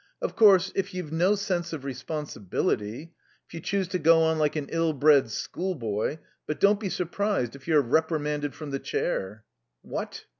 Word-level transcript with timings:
"Of 0.19 0.35
course, 0.35 0.71
if 0.73 0.95
you've 0.95 1.11
no 1.11 1.35
sense 1.35 1.73
of 1.73 1.85
responsibility 1.85 3.13
if 3.45 3.53
you 3.53 3.59
choose 3.59 3.87
to 3.89 3.99
go 3.99 4.23
on 4.23 4.39
like 4.39 4.55
an 4.55 4.65
ill 4.71 4.93
bred 4.93 5.29
schoolboy 5.29 6.17
but 6.47 6.59
don't 6.59 6.79
be 6.79 6.89
surprised 6.89 7.55
if 7.55 7.67
you're 7.67 7.81
reprimanded 7.83 8.55
from 8.55 8.71
the 8.71 8.79
chair." 8.79 9.45
"What? 9.83 10.25